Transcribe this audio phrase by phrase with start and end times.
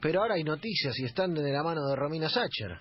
[0.00, 2.78] Pero ahora hay noticias y están de la mano de Romina Sacher.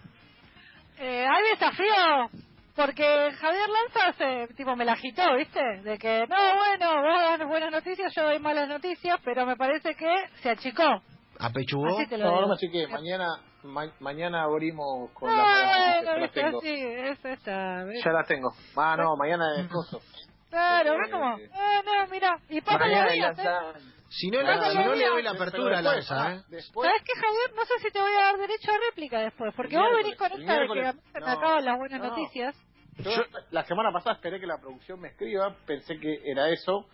[1.00, 2.30] Eh, hay desafío,
[2.76, 5.60] porque Javier Lanza se, tipo, me la agitó, ¿viste?
[5.84, 9.96] De que, no, bueno, vos das buenas noticias, yo doy malas noticias, pero me parece
[9.96, 10.12] que
[10.42, 11.02] se achicó.
[11.40, 11.98] ¿Apechugó?
[12.00, 12.88] Así te lo No, no me achiqué.
[12.88, 13.28] Mañana,
[13.64, 16.58] ma- mañana abrimos con No, las Ya las viste, tengo.
[16.60, 17.84] así, eso está.
[17.84, 18.04] ¿ves?
[18.04, 18.50] Ya las tengo.
[18.76, 20.02] Ah, no, mañana es coso.
[20.50, 21.38] Claro, Eh, ¿ves cómo?
[21.54, 23.38] Ah, no, mira, y pasa Mañana los
[24.10, 26.42] Si no, si no le doy la apertura a Lanza, ah, ¿eh?
[26.48, 27.56] Después, ¿Sabes qué, Javier?
[27.56, 30.16] No sé si te voy a dar derecho a réplica después, porque El vos venís
[30.16, 32.08] con esta de que miércoles, a mí se me no, acaban las buenas no.
[32.08, 32.56] noticias.
[33.00, 33.12] yo
[33.52, 36.86] la semana pasada esperé que la producción me escriba, pensé que era eso.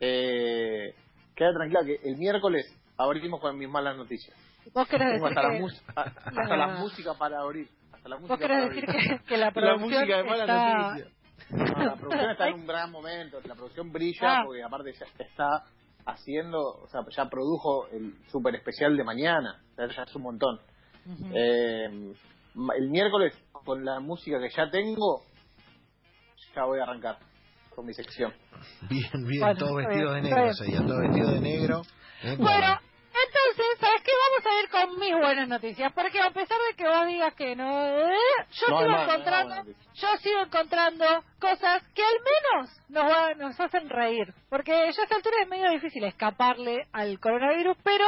[0.00, 0.94] Eh,
[1.34, 4.36] queda tranquila que el miércoles abrimos con mis malas noticias.
[4.74, 7.68] Vos querés decir hasta, la, que, mus- a- hasta la- la música para abrir.
[7.92, 9.18] Hasta la música vos querés para decir abrir.
[9.20, 10.76] que, que la La producción música de malas está...
[10.78, 11.12] noticias.
[11.50, 14.42] No, la producción está en un gran momento, la producción brilla Ah.
[14.44, 15.64] porque aparte ya está
[16.10, 20.22] haciendo, o sea, ya produjo el super especial de mañana, o sea, ya es un
[20.22, 20.60] montón.
[21.06, 21.30] Ujú.
[21.34, 22.12] Eh,
[22.54, 23.34] ma- el miércoles,
[23.64, 25.22] con la música que ya tengo,
[26.54, 27.18] ya voy a arrancar
[27.74, 28.32] con mi sección.
[28.90, 31.82] Bien, bien, Bueno, todos vestidos de negro, sería, todos vestidos de negro.
[32.22, 32.36] ¿eh?
[32.38, 32.80] Bueno,
[34.50, 37.86] a ir con mis buenas noticias, porque a pesar de que vos digas que no,
[37.86, 38.10] eh,
[38.52, 39.54] yo No sigo no encontrando,
[39.94, 41.06] yo sigo encontrando
[41.40, 42.18] cosas que al
[42.54, 46.86] menos nos, va- nos hacen reír, porque ya a esta altura es medio difícil escaparle
[46.92, 48.04] al coronavirus, pero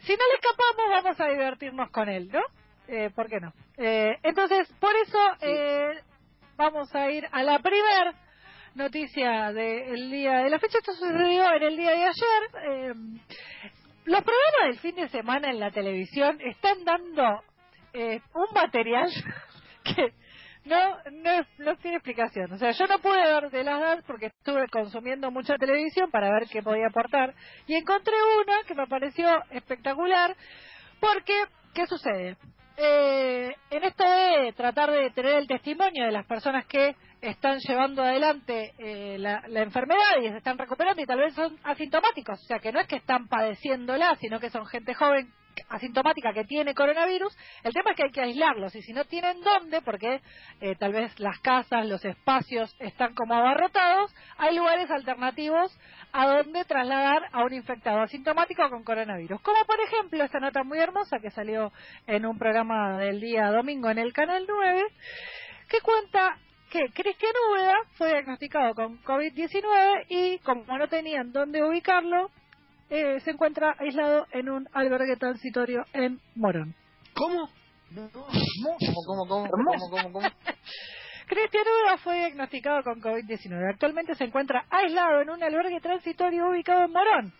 [0.00, 2.40] si no le escapamos vamos a divertirnos con él, ¿no?
[2.88, 3.52] Eh, ¿Por qué no?
[3.78, 6.02] Eh, entonces, por eso eh,
[6.56, 8.14] vamos a ir a la primer
[8.74, 10.78] noticia del día de la fecha.
[10.78, 12.94] Esto sucedió en el día de ayer.
[14.04, 17.42] Los programas del fin de semana en la televisión están dando
[17.94, 19.10] eh, un material
[19.84, 20.12] que
[20.66, 22.52] no, no, no tiene explicación.
[22.52, 26.30] O sea, yo no pude ver de las DAS porque estuve consumiendo mucha televisión para
[26.30, 27.34] ver qué podía aportar.
[27.66, 30.36] Y encontré una que me pareció espectacular
[31.00, 31.34] porque,
[31.72, 32.36] ¿qué sucede?
[32.76, 36.96] Eh, en esto de tratar de tener el testimonio de las personas que
[37.30, 41.58] están llevando adelante eh, la, la enfermedad y se están recuperando y tal vez son
[41.64, 45.32] asintomáticos, o sea que no es que están padeciéndola, sino que son gente joven
[45.68, 49.40] asintomática que tiene coronavirus, el tema es que hay que aislarlos y si no tienen
[49.40, 50.20] dónde, porque
[50.60, 55.76] eh, tal vez las casas, los espacios están como abarrotados, hay lugares alternativos
[56.12, 59.40] a donde trasladar a un infectado asintomático con coronavirus.
[59.42, 61.72] Como por ejemplo esta nota muy hermosa que salió
[62.06, 64.82] en un programa del día domingo en el Canal 9,
[65.68, 66.38] que cuenta
[66.74, 72.30] que Cristian Úbeda fue diagnosticado con COVID-19 y como no tenían dónde ubicarlo,
[72.90, 76.74] eh, se encuentra aislado en un albergue transitorio en Morón.
[77.14, 77.48] ¿Cómo?
[77.94, 78.10] ¿Cómo,
[79.06, 80.28] cómo, cómo, cómo, cómo, cómo?
[81.28, 83.70] Cristian Úbeda fue diagnosticado con COVID-19.
[83.70, 87.32] Actualmente se encuentra aislado en un albergue transitorio ubicado en Morón.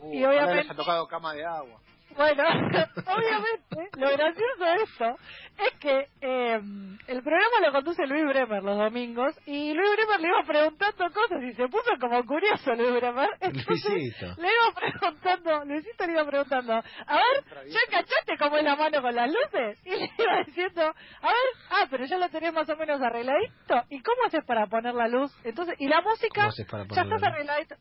[0.00, 1.78] Uh, Y obviamente- ha tocado cama de agua.
[2.16, 2.44] Bueno,
[3.06, 5.16] obviamente, lo gracioso de esto
[5.58, 6.60] es que eh,
[7.06, 11.42] el programa lo conduce Luis Bremer los domingos y Luis Bremer le iba preguntando cosas
[11.42, 13.28] y se puso como curioso Luis Bremer.
[13.40, 14.26] Entonces, Luisito.
[14.40, 19.02] le iba preguntando, Luisito le iba preguntando, a ver, ¿ya cachaste cómo es la mano
[19.02, 19.78] con las luces?
[19.84, 23.82] Y le iba diciendo, a ver, ah, pero ya lo tenés más o menos arregladito.
[23.90, 25.32] ¿Y cómo haces para poner la luz?
[25.44, 27.22] Entonces, y la música, ¿Cómo haces para ya estás luz?
[27.22, 27.74] arregladito.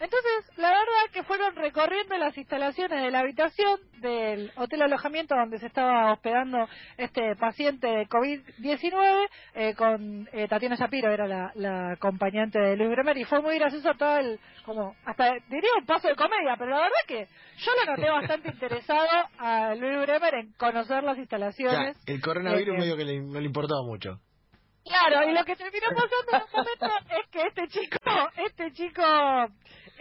[0.00, 5.58] Entonces, la verdad que fueron recorriendo las instalaciones de la habitación del hotel alojamiento donde
[5.58, 6.66] se estaba hospedando
[6.96, 12.90] este paciente de COVID-19 eh, con eh, Tatiana Shapiro, era la, la acompañante de Luis
[12.90, 16.70] Bremer, y fue muy gracioso todo el, como, hasta diría un paso de comedia, pero
[16.70, 17.28] la verdad que
[17.58, 19.06] yo lo noté bastante interesado
[19.38, 21.96] a Luis Bremer en conocer las Ya, instalaciones.
[22.06, 24.18] el coronavirus Eh, medio que le- no le importaba mucho.
[24.82, 27.98] Claro, y lo que terminó pasando en un momento es que este chico,
[28.48, 29.02] este chico,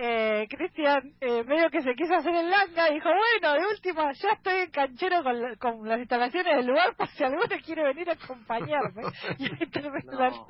[0.02, 4.14] eh, Cristian, eh, medio que se quiso hacer el langa y dijo, bueno, de última,
[4.14, 7.84] ya estoy en canchero con, la- con las instalaciones del lugar por si alguno quiere
[7.84, 9.04] venir a acompañarme.
[9.40, 10.48] Y ahí terminó la No,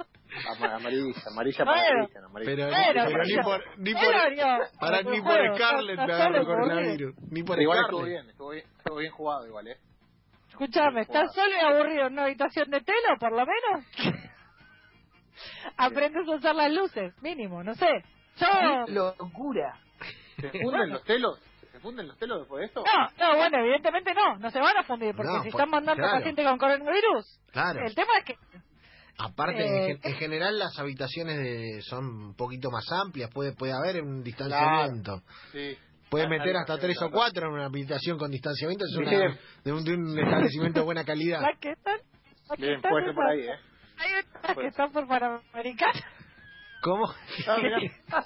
[0.51, 2.03] ama- amarilla, amarilla para Bueno.
[2.05, 2.55] Cristian, amarilla.
[2.55, 6.45] Pero, pero pero ni por, ni por, para, ni por juego, Scarlett me solo por
[6.45, 7.15] coronavirus.
[7.31, 9.77] Ni por Igual estuvo bien, estuvo bien, estuvo bien jugado igual, ¿eh?
[10.49, 13.85] Escuchame, ¿estás solo y aburrido en una habitación de telo, por lo menos?
[15.77, 17.87] Aprendes a usar las luces, mínimo, no sé.
[18.39, 19.13] Yo...
[19.17, 19.79] locura.
[20.39, 21.39] ¿Se funden los telos?
[21.71, 22.83] ¿Se funden los telos después de esto?
[22.83, 25.69] No, no, bueno, evidentemente no, no se van a fundir, porque No, si por- están
[25.69, 26.17] mandando claro.
[26.17, 27.85] pacientes con coronavirus, Claro.
[27.85, 28.35] el tema es que...
[29.21, 33.53] Aparte, Eh, en, gen- en general las habitaciones de- son un poquito más amplias, puede
[33.53, 35.21] puede haber un distanciamiento.
[35.51, 35.77] Sí.
[36.09, 37.13] Puede Ah, meter hasta sí, tres o claro.
[37.13, 38.99] cuatro en una habitación con distanciamiento, es Sí.
[39.15, 41.41] una- de, un, de un establecimiento de buena calidad.
[41.41, 41.99] Las que están...
[42.57, 43.59] Bien, están puede ser por ahí, ¿eh?
[43.97, 45.99] Hay otras que están por Panamericana.
[46.81, 47.05] ¿Cómo?
[47.47, 47.57] Ah,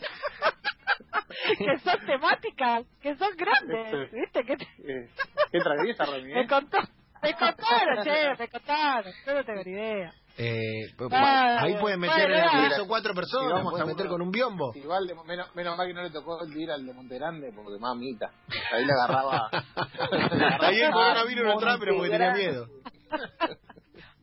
[1.57, 4.43] que son temáticas, que son grandes, ¿viste?
[4.45, 5.09] Que Eh,
[5.51, 6.77] ¿Qué tragedia esta Remy, me contó,
[7.21, 10.13] me contaron, che, me contaron, yo no tengo ni idea.
[10.35, 13.83] Eh, pues, Ah, ahí pueden meter bueno, a tres o cuatro Si personas, vamos pueden
[13.87, 14.71] a meter uno- con un biombo.
[14.75, 17.79] Igual, de- menos, menos mal que no le tocó el ir al de Montegrande, porque
[17.79, 18.31] mamita.
[18.71, 19.49] Ahí le agarraba.
[20.11, 22.65] le agarraba Ahí el coronavirus no entraba, pero porque tenía miedo.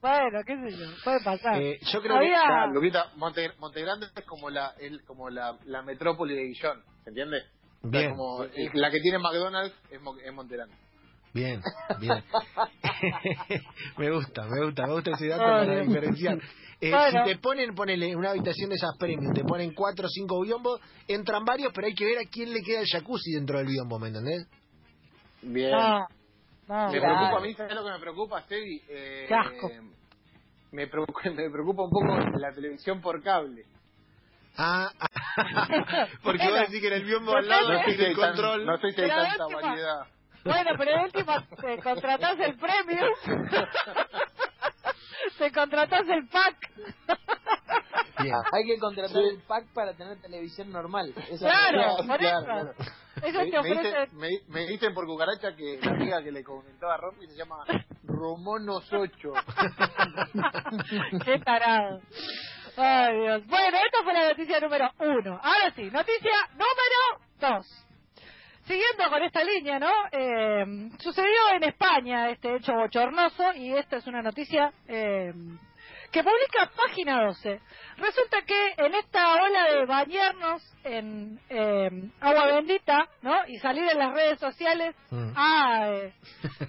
[0.00, 1.60] Bueno, qué sé yo, puede pasar.
[1.60, 6.34] Eh, yo creo Había- Luquita, Monte, Montegrande es como la el, como la, la metrópoli
[6.34, 7.38] de Guillón, ¿se entiende?
[7.82, 8.10] O sea, Bien.
[8.16, 10.74] como el- la que tiene McDonald's es, es Montegrande.
[10.74, 11.38] que.
[11.38, 11.60] Bien,
[12.00, 12.24] bien.
[13.98, 16.38] me gusta, me gusta, me gusta ese dato Ay, para diferenciar.
[16.80, 17.24] Eh, Bueno.
[17.26, 20.80] Si te ponen, ponele una habitación de esas premium, te ponen cuatro o cinco biombos,
[21.06, 23.98] entran varios, pero hay que ver a quién le queda el jacuzzi dentro del biombo,
[23.98, 24.46] ¿me entendés?
[25.42, 25.70] Bien.
[25.72, 26.06] No,
[26.70, 26.92] no.
[26.92, 27.16] me claro.
[27.16, 28.82] preocupa a mí, ¿sabes lo que me preocupa, Sebi?
[28.88, 29.70] Eh, Qué asco.
[30.72, 33.64] me, preocupa, me preocupa un poco la televisión por cable.
[34.56, 34.90] Ah,
[36.22, 37.72] porque vos Bueno, decís que en el biombo al lado.
[37.72, 38.66] No el control.
[38.66, 40.06] no a ver tanta variedad.
[40.44, 43.04] Bueno, pero de última te contratás el premio.
[45.38, 46.70] te contratás el pack.
[48.22, 48.34] Bien.
[48.52, 51.12] Hay que contratar el pack para tener televisión normal.
[51.30, 52.92] Esa Claro, es claro, eso.
[53.22, 56.42] Ellos Me, te me dicen, me, me dicen por cucaracha que la amiga que le
[56.42, 57.64] comentaba a Romy se llama
[58.04, 59.32] Romonos 8.
[61.24, 62.00] Qué tarado.
[62.76, 63.46] Ay, Dios.
[63.46, 65.40] Bueno, esta fue la noticia número uno.
[65.42, 67.66] Ahora sí, noticia número dos.
[68.64, 69.90] Siguiendo con esta línea, ¿no?
[70.12, 70.64] Eh,
[71.00, 75.32] sucedió en España este hecho bochornoso y esta es una noticia eh,
[76.10, 77.60] que publica Página 12.
[77.98, 81.88] Resulta que en esta ola de bañarnos en eh,
[82.20, 83.34] agua bendita, ¿no?
[83.46, 85.32] Y salir en las redes sociales Mm.
[85.36, 86.12] a, eh,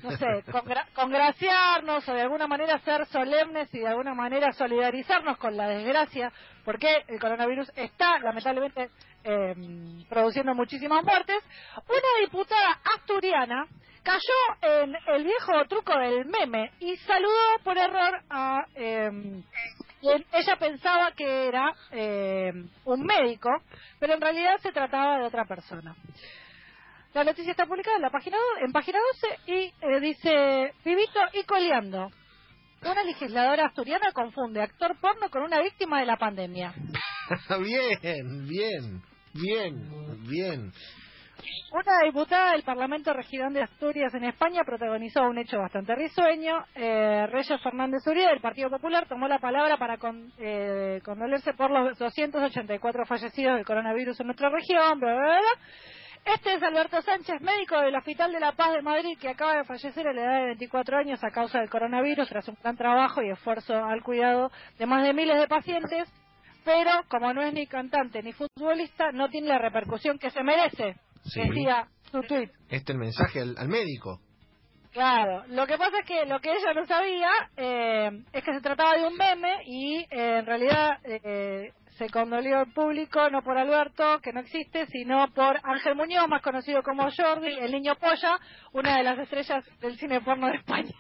[0.04, 5.38] no sé, congra- congraciarnos o de alguna manera ser solemnes y de alguna manera solidarizarnos
[5.38, 6.32] con la desgracia,
[6.66, 8.90] porque el coronavirus está lamentablemente
[9.24, 9.54] eh,
[10.10, 11.38] produciendo muchísimas muertes,
[11.88, 13.66] una diputada asturiana
[14.04, 18.66] cayó en el viejo truco del meme y saludó por error a...
[18.76, 19.10] eh,
[20.04, 22.52] ella pensaba que era eh,
[22.86, 23.50] un médico,
[24.00, 25.96] pero en realidad se trataba de otra persona.
[27.14, 31.44] La noticia está publicada en la página en página 12 y eh, dice Vivito y
[31.44, 32.10] coleando.
[32.84, 36.74] Una legisladora asturiana confunde actor porno con una víctima de la pandemia.
[37.60, 39.02] bien, bien,
[39.34, 40.72] bien, bien.
[41.72, 46.66] Una diputada del Parlamento Regional de Asturias en España protagonizó un hecho bastante risueño.
[46.76, 51.72] Eh, Reyes Fernández Uribe, del Partido Popular, tomó la palabra para con- eh, condolerse por
[51.72, 55.00] los 284 fallecidos del coronavirus en nuestra región.
[55.00, 56.34] Bla, bla, bla.
[56.34, 59.64] Este es Alberto Sánchez, médico del Hospital de la Paz de Madrid, que acaba de
[59.64, 63.24] fallecer a la edad de 24 años a causa del coronavirus tras un gran trabajo
[63.24, 66.08] y esfuerzo al cuidado de más de miles de pacientes.
[66.64, 70.96] Pero, como no es ni cantante ni futbolista, no tiene la repercusión que se merece
[71.24, 71.42] Sí.
[71.42, 72.50] decía su tweet.
[72.70, 74.20] Este el mensaje al, al médico.
[74.92, 78.62] Claro, lo que pasa es que lo que ella no sabía eh, es que se
[78.62, 83.58] trataba de un meme y eh, en realidad eh, se condolió el público no por
[83.58, 88.38] Alberto, que no existe, sino por Ángel Muñoz, más conocido como Jordi, el niño polla,
[88.74, 90.92] una de las estrellas del cine porno de España.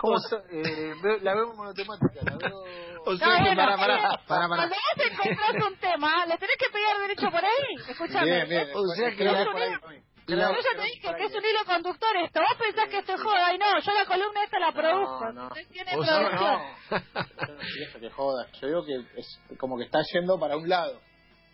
[0.00, 2.64] ¿Cómo so- eh, la veo monotemática, la veo...
[3.06, 4.68] O No, sea que, bueno, pará, pará, eh, pará, pará.
[4.68, 4.76] Cuando
[5.10, 7.74] encontrás un tema, le tenés que pegar derecho por ahí.
[7.88, 8.24] Escúchame.
[8.26, 8.68] Bien, bien.
[8.74, 9.80] O sea que la-.
[10.26, 12.40] Pero yo ya te dije que es un hilo conductor esto.
[12.40, 15.32] Vos pensás que esto es joda y no, yo la columna esta la produzco.
[15.32, 15.50] No, no.
[15.72, 16.62] Tiene O sea, producción.
[16.90, 18.46] No, no que joda.
[18.60, 21.00] Yo digo que es como que está yendo para un lado.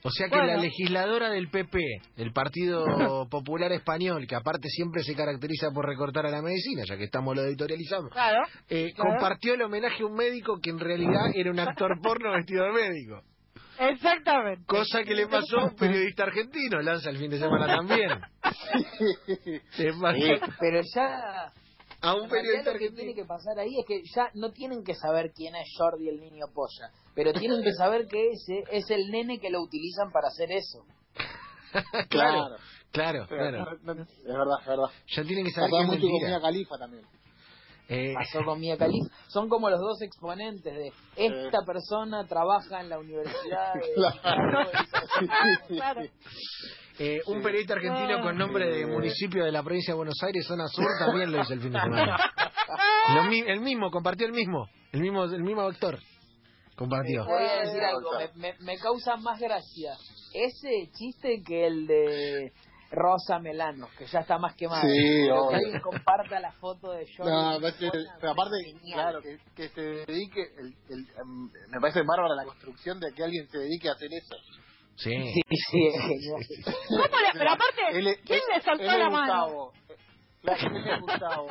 [0.07, 0.53] O sea que Bueno.
[0.53, 1.79] la legisladora del PP,
[2.17, 2.85] del Partido
[3.31, 7.35] Popular Español, que aparte siempre se caracteriza por recortar a la medicina, ya que estamos
[7.35, 8.47] lo editorializando, Claro.
[8.69, 9.11] eh, Claro.
[9.11, 12.73] compartió el homenaje a un médico que en realidad era un actor porno vestido de
[12.73, 13.23] médico.
[13.79, 14.65] Exactamente.
[14.67, 18.11] Cosa que le pasó a un periodista argentino, lanza el fin de semana también.
[19.71, 19.87] Sí.
[20.61, 21.53] Pero ya
[22.01, 24.95] a un periodista lo que tiene que pasar ahí es que ya no tienen que
[24.95, 29.11] saber quién es Jordi el niño polla, pero tienen que saber que ese es el
[29.11, 30.85] nene que lo utilizan para hacer eso.
[32.09, 32.57] claro,
[32.93, 33.73] claro, claro.
[33.73, 33.85] es
[34.25, 34.89] verdad, es verdad.
[35.09, 36.41] Ya tienen que saber que es mentira.
[36.41, 37.05] Califa también.
[37.89, 39.07] Eh, Pasó con Mia Khalifa.
[39.29, 44.69] Son como los dos exponentes de esta persona trabaja en la universidad de Claro.
[45.69, 46.01] Claro.
[46.99, 50.67] eh, un periodista argentino con nombre de municipio de la provincia de Buenos Aires, zona
[50.69, 52.17] sur, también lo hizo el fin de semana.
[53.15, 55.99] Lo mi- el mismo, compartió el mismo, el mismo, el mismo actor.
[56.75, 57.25] Compartió.
[57.25, 59.93] Voy a decir algo, me, me- me causa más gracia
[60.35, 62.53] ese chiste que el de
[62.91, 64.83] Rosa Melano, que ya está más quemada.
[64.83, 65.49] Sí, obvio.
[65.49, 67.31] que alguien comparta la foto de Jordi.
[67.31, 68.95] No, me parece- Polla, pero aparte, genial.
[69.01, 73.25] claro, que, que se dedique, el, el, em, me parece bárbara la construcción de que
[73.25, 74.37] alguien se dedique a hacer eso.
[74.97, 75.13] Sí.
[75.49, 76.47] Sí, sí, es genial.
[76.89, 79.47] ¿Cómo le- pero aparte, Él- ¿quién él- le él es la mano?
[79.49, 79.73] Gustavo.
[80.43, 81.49] Es Gustavo.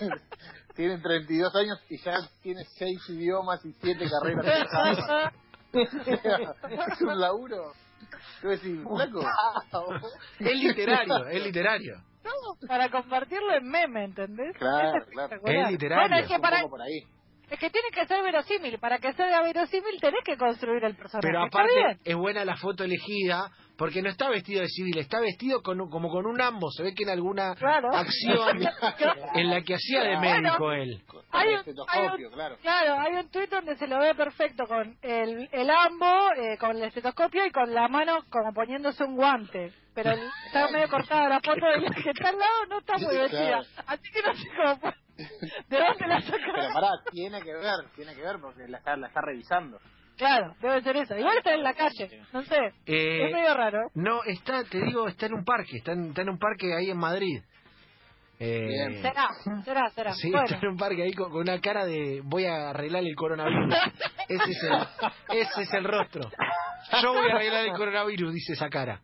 [0.74, 5.32] tiene 32 años y ya tiene 6 idiomas y 7 carreras
[5.74, 7.72] es un laburo.
[10.38, 11.94] Es literario, es literario.
[12.66, 14.56] para compartirlo en meme, ¿entendés?
[14.56, 15.36] Claro, Es claro.
[15.44, 16.08] Es literario.
[16.08, 17.00] Bueno, es que, Un para, poco por ahí.
[17.50, 18.78] es que tiene que ser verosímil.
[18.78, 21.26] Para que sea verosímil tenés que construir el personaje.
[21.26, 25.62] Pero aparte es buena la foto elegida porque no está vestido de civil, está vestido
[25.62, 26.74] con, un- como con un ambos.
[26.76, 27.88] Se ve que en alguna Claro.
[27.94, 28.58] acción
[29.34, 31.02] en la que hacía de médico él.
[31.06, 32.56] Con Hay el un- estetoscopio, hay claro.
[32.62, 36.76] Claro, hay un tuit donde se lo ve perfecto con el, el ambo, eh, con
[36.76, 39.72] el estetoscopio y con la mano como poniéndose un guante.
[39.94, 42.94] Pero el- está medio cortada la foto de la que está al lado, no está
[42.98, 43.22] muy Claro.
[43.22, 43.60] vestida.
[43.86, 44.92] Así que no sé cómo.
[45.68, 46.72] ¿De dónde la Pero sacaron?
[46.72, 49.78] pará, tiene que ver, tiene que ver porque la está, la está revisando.
[50.16, 51.16] Claro, debe ser eso.
[51.16, 52.56] Igual está en la calle, no sé.
[52.86, 53.78] Eh, es medio raro.
[53.94, 56.90] No, está, te digo, está en un parque, está en, está en un parque ahí
[56.90, 57.42] en Madrid.
[58.38, 59.00] Eh.
[59.00, 59.28] Será,
[59.64, 60.12] será, será.
[60.14, 60.44] Sí, bueno.
[60.46, 63.74] está en un parque ahí con, con una cara de voy a arreglar el coronavirus.
[64.28, 66.28] Ese es el, ese es el rostro.
[67.02, 69.00] Yo voy a arreglar el coronavirus, dice esa cara.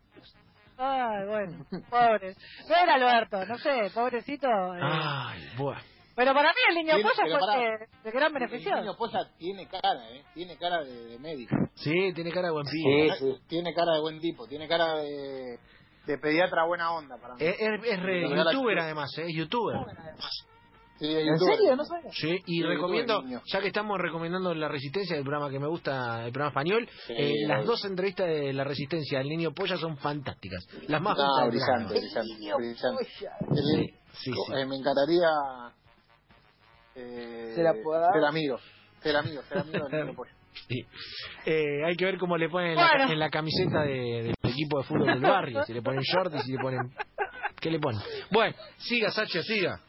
[0.77, 2.35] Ay, bueno, pobre.
[2.69, 4.47] No era Alberto, no sé, pobrecito.
[4.47, 4.79] eh.
[4.81, 5.77] Ay, buah.
[6.19, 8.75] Pero para mí el niño Tiene- polla fue de, de gran El beneficio.
[8.75, 10.23] niño polla tiene cara, ¿eh?
[10.33, 11.55] Tiene cara de, de médico.
[11.75, 13.09] Sí, tiene cara de buen pibe.
[13.17, 13.41] Sí, sí.
[13.47, 15.57] Tiene cara de buen tipo, tiene cara de,
[16.07, 17.41] de pediatra buena onda para mí.
[17.45, 19.27] Es, es- es re- youtuber además, ¿eh?
[19.29, 19.77] es youtuber.
[20.99, 21.55] Sí, ¿En youtuber.
[21.55, 21.75] serio?
[21.77, 22.11] No sabía.
[22.11, 26.25] Sí, y Sí, recomiendo, ya que estamos recomendando La Resistencia, el programa que me gusta,
[26.25, 29.95] el programa español, Sí, eh, las dos entrevistas de La Resistencia al Niño Polla son
[29.95, 30.67] fantásticas.
[30.89, 32.57] Las más No, del brillante, brillante.
[32.59, 32.75] El-
[33.55, 34.53] Sí, sí, sí.
[34.53, 35.29] eh, me encantaría
[36.99, 38.13] eh, ¿Se la puedo dar?
[38.13, 38.59] ser amigo,
[39.01, 40.31] ser amigo, ser amigo del polla.
[40.67, 40.85] Sí.
[41.45, 43.13] Eh, hay que ver cómo le ponen en la, Bueno.
[43.13, 45.63] en la camiseta de- del equipo de fútbol del barrio.
[45.63, 46.79] Si le ponen short y si le ponen...
[47.61, 48.01] ¿Qué le ponen?
[48.31, 49.79] Bueno, siga, Sacha, siga.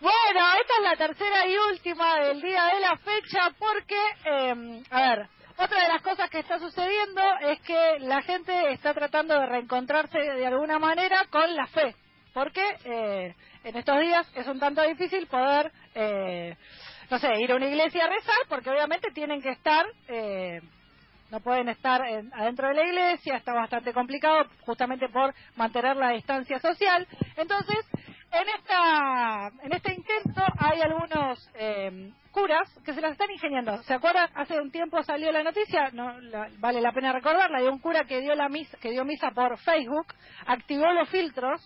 [0.00, 5.00] Bueno, esta es la tercera y última del día de la fecha porque, eh, a
[5.10, 5.28] ver,
[5.58, 10.18] otra de las cosas que está sucediendo es que la gente está tratando de reencontrarse
[10.18, 11.94] de alguna manera con la fe.
[12.32, 13.34] Porque eh,
[13.64, 16.56] en estos días es un tanto difícil poder, eh,
[17.10, 19.86] no sé, ir a una iglesia a rezar porque obviamente tienen que estar...
[20.08, 20.60] Eh,
[21.30, 26.10] no pueden estar en- adentro de la iglesia, está bastante complicado justamente por mantener la
[26.10, 27.06] distancia social.
[27.36, 27.78] Entonces,
[28.32, 33.80] en esta en este intento hay algunos eh, curas que se las están ingeniando.
[33.84, 34.28] ¿Se acuerdan?
[34.34, 38.02] Hace un tiempo salió la noticia, no la- vale la pena recordarla, de un cura
[38.06, 40.06] que dio la misa, que dio misa por Facebook,
[40.46, 41.60] activó los filtros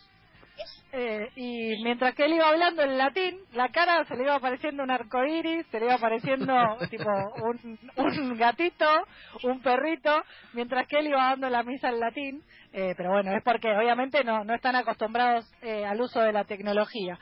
[0.93, 4.83] eh, y mientras que él iba hablando en latín, la cara se le iba apareciendo
[4.83, 6.55] un arcoíris, se le iba apareciendo
[6.91, 7.11] tipo
[7.43, 8.87] un, un gatito,
[9.43, 12.43] un perrito, mientras que él iba dando la misa en latín.
[12.73, 16.45] Eh, pero bueno, es porque obviamente no, no están acostumbrados eh, al uso de la
[16.45, 17.19] tecnología.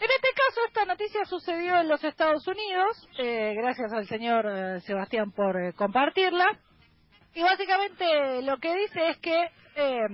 [0.00, 4.80] En este caso, esta noticia sucedió en los Estados Unidos, eh, gracias al señor eh,
[4.80, 6.46] Sebastián por compartirla.
[7.34, 10.08] Y básicamente lo que dice es que eh,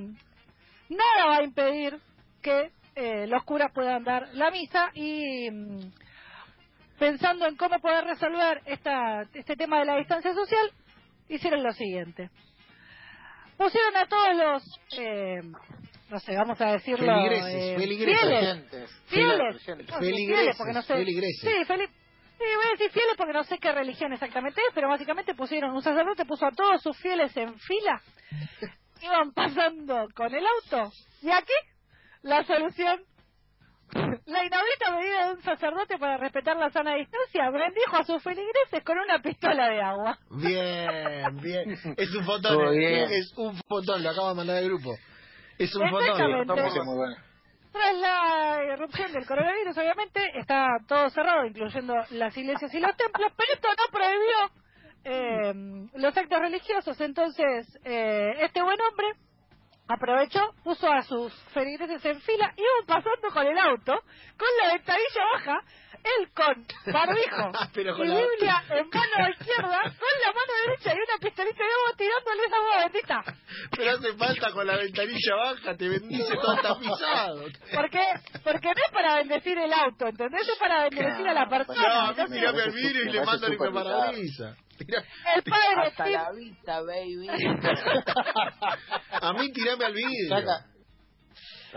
[0.89, 1.99] nada va a impedir
[2.43, 5.93] que eh, los curas puedan dar la misa y mm,
[6.99, 10.73] pensando en cómo poder resolver esta, este tema de la distancia social,
[11.29, 12.31] hicieron lo siguiente.
[13.57, 15.41] Pusieron a todos los, eh,
[16.11, 19.03] no sé, vamos a decirlo, Feligreses, eh, feligreses.
[19.07, 20.95] fieles, fieles, no, fieles, porque no sé.
[20.95, 21.41] feligreses.
[21.41, 25.35] Sí, sí, voy a decir fieles porque no sé qué religión exactamente es, pero básicamente
[25.35, 28.01] pusieron, un sacerdote puso a todos sus fieles en fila,
[29.01, 31.53] iban pasando con el auto, y aquí
[32.23, 33.01] la solución.
[34.27, 38.83] La inaudita medida de un sacerdote para respetar la sana distancia bendijo a sus feligreses
[38.85, 40.19] con una pistola de agua.
[40.31, 41.71] Bien, bien.
[41.97, 44.97] Es un fotón, eh, es un fotón, lo acabo de mandar al grupo.
[45.57, 46.47] Es un fotón.
[47.73, 53.33] Tras la irrupción del coronavirus, obviamente, está todo cerrado, incluyendo las iglesias y los templos,
[53.37, 54.66] pero esto no prohibió
[55.09, 55.53] eh,
[55.95, 57.01] los actos religiosos.
[57.01, 59.07] Entonces, eh, este buen hombre
[59.89, 63.93] aprovechó, puso a sus feligreses en fila, iban pasando con el auto,
[64.37, 65.61] con la ventanilla baja,
[66.03, 70.91] él con barbijo Pero con y la- Biblia en mano izquierda, con la mano derecha
[70.93, 73.25] y una pistolita de agua tirándole esa agua bendita.
[73.77, 77.45] Pero hace falta con la ventanilla baja, te bendice todo tapizado.
[77.75, 78.01] Porque,
[78.43, 80.49] porque no es para bendecir el auto, ¿entendés?
[80.49, 81.81] Es para bendecir a la persona.
[81.81, 84.57] No, a mí tirame al vidrio y Me le mando el parabrisas.
[84.81, 87.29] El padre Hasta Steve, la vista, baby.
[89.23, 90.29] A mí tirame al vidrio.
[90.29, 90.67] Saca,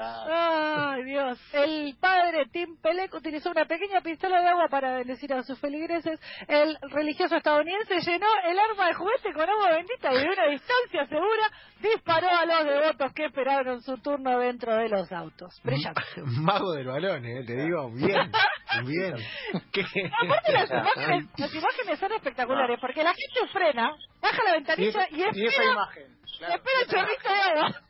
[0.01, 1.39] Ay, Dios.
[1.53, 6.19] El padre Tim Pelec utilizó una pequeña pistola de agua para bendecir a sus feligreses.
[6.47, 11.05] El religioso estadounidense llenó el arma de juguete con agua bendita y de una distancia
[11.07, 11.51] segura
[11.81, 15.59] disparó a los devotos que esperaron su turno dentro de los autos.
[15.63, 16.01] Brillante.
[16.23, 18.31] Mago del balón, eh, te digo, bien,
[18.85, 19.15] bien.
[19.71, 19.81] ¿Qué?
[19.81, 25.15] Aparte las imágenes, las imágenes son espectaculares porque la gente frena, baja la ventanilla y,
[25.17, 27.81] y esa espera, imagen, y claro, espera el esa chorrito de agua.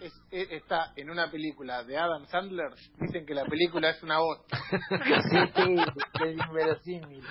[0.00, 2.70] es- es- está en una película de Adam Sandler.
[3.00, 4.38] Dicen que la película es una voz.
[4.50, 5.74] Sí,
[6.24, 7.22] es inverosímil.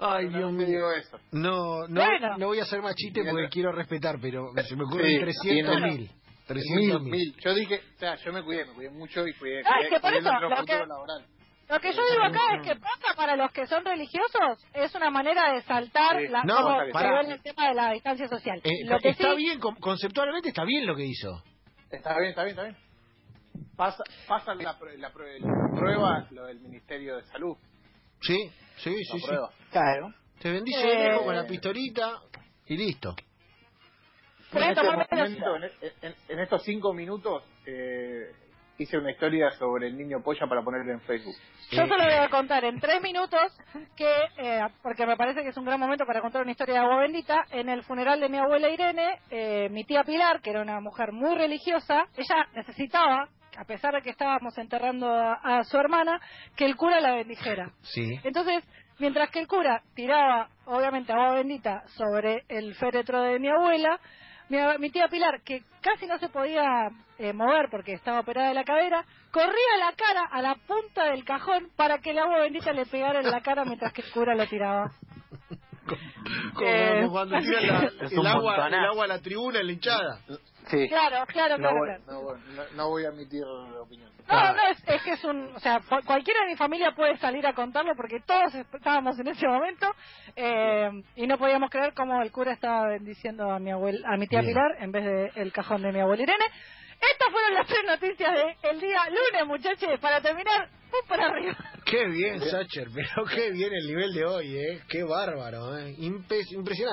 [0.00, 0.92] Ay, No Dios te mío.
[0.92, 1.18] eso.
[1.32, 2.36] No, no, Bueno.
[2.38, 3.32] no voy a hacer más chiste Bien.
[3.34, 6.10] porque quiero respetar, pero se me ocurren Sí, 300 tiene- mil.
[6.46, 7.36] 300 Mil.
[7.44, 10.00] Yo dije, o sea, yo me cuidé, me cuidé mucho y cuidé, Ah, es que
[10.00, 11.26] por cuidé eso, lo que- laboral.
[11.68, 15.10] Lo que yo digo acá es que pasa para los que son religiosos es una
[15.10, 16.28] manera de saltar Sí.
[16.28, 16.80] la, No, como
[17.20, 18.60] en el tema de la distancia social.
[18.64, 21.42] Eh, lo que está sí, bien, con- conceptualmente está bien lo que hizo.
[21.90, 22.76] Está bien, está bien, está bien.
[23.76, 27.56] Pasa, pasa la, la, la prueba lo del Ministerio de Salud.
[28.22, 29.26] Sí, sí, La sí, sí.
[29.26, 29.50] prueba.
[29.70, 30.14] Claro.
[30.40, 30.80] Te bendice
[31.14, 31.18] Eh.
[31.24, 32.20] con la pistolita
[32.66, 33.14] y listo.
[34.52, 38.32] En, este momento, en, en- en estos cinco minutos, eh,
[38.78, 41.34] hice una historia sobre el niño polla para ponerlo en Facebook.
[41.70, 43.52] yo solo voy a contar en tres minutos
[43.96, 46.80] que, eh, porque me parece que es un gran momento para contar una historia de
[46.80, 50.62] agua bendita, en el funeral de mi abuela Irene, eh, mi tía Pilar, que era
[50.62, 55.76] una mujer muy religiosa, ella necesitaba, a pesar de que estábamos enterrando a, a su
[55.76, 56.20] hermana,
[56.56, 57.72] que el cura la bendijera.
[57.82, 58.20] Sí.
[58.22, 58.64] Entonces,
[59.00, 63.98] mientras que el cura tiraba, obviamente, agua bendita sobre el féretro de mi abuela,
[64.48, 68.54] mi, mi tía Pilar, que casi no se podía eh, mover porque estaba operada de
[68.54, 72.72] la cadera, corría la cara a la punta del cajón para que el agua bendita
[72.72, 74.90] le pegara en la cara mientras que el cura lo tiraba.
[76.54, 77.00] Como, Eh.
[77.00, 80.18] como cuando tiran la- Es el, agua, el agua a la tribuna la hinchada.
[80.66, 80.86] Sí.
[80.88, 81.78] Claro, claro, No claro.
[81.78, 82.02] voy, claro.
[82.08, 83.42] no, voy- no- no voy a emitir
[83.80, 84.10] opinión.
[84.28, 85.44] No, no, es, es que es un...
[85.56, 89.28] O sea, cu- cualquiera de mi familia puede salir a contarlo porque todos estábamos en
[89.28, 89.86] ese momento
[90.36, 94.26] eh, y no podíamos creer cómo el cura estaba bendiciendo a mi abuel, a mi
[94.26, 94.52] tía Bien.
[94.52, 96.44] Pilar en vez del cajón de mi abuela Irene.
[97.00, 98.30] Estas fueron las tres noticias
[98.62, 100.00] del día lunes, muchachos.
[100.00, 101.56] Para terminar, muy para arriba.
[101.84, 104.82] Qué bien, Sacher, pero qué bien el nivel de hoy, ¿eh?
[104.88, 105.94] Qué bárbaro, ¿eh?
[105.98, 106.84] Impresionante.